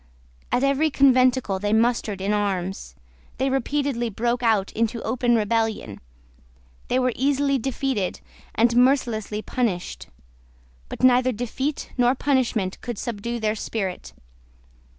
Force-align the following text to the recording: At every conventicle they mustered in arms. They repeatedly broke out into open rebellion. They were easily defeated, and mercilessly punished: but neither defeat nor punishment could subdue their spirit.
At 0.51 0.63
every 0.63 0.89
conventicle 0.89 1.59
they 1.59 1.73
mustered 1.73 2.21
in 2.21 2.33
arms. 2.33 2.95
They 3.37 3.51
repeatedly 3.51 4.09
broke 4.09 4.41
out 4.41 4.71
into 4.71 5.03
open 5.03 5.35
rebellion. 5.35 5.99
They 6.87 6.97
were 6.97 7.13
easily 7.15 7.59
defeated, 7.59 8.19
and 8.55 8.75
mercilessly 8.75 9.43
punished: 9.43 10.07
but 10.89 11.03
neither 11.03 11.31
defeat 11.31 11.91
nor 11.99 12.15
punishment 12.15 12.81
could 12.81 12.97
subdue 12.97 13.39
their 13.39 13.53
spirit. 13.53 14.13